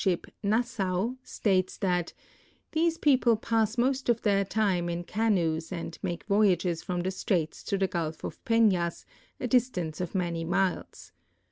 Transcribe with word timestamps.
ship 0.03 0.25
Nassau, 0.41 1.13
states 1.21 1.77
that" 1.77 2.11
these 2.71 2.97
})eople 2.97 3.39
pass 3.39 3.77
most 3.77 4.09
of 4.09 4.23
their 4.23 4.43
time 4.43 4.89
in 4.89 5.03
canoes 5.03 5.71
and 5.71 5.99
make 6.01 6.23
voyages 6.23 6.81
from 6.81 7.01
the 7.01 7.11
straits 7.11 7.61
to 7.65 7.77
the 7.77 7.87
Gulf 7.87 8.23
of 8.23 8.43
Penas, 8.43 9.05
a 9.39 9.45
distance 9.47 10.01
of 10.01 10.15
many 10.15 10.43
miles. 10.43 11.11